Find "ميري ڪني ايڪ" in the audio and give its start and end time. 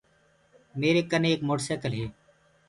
0.79-1.41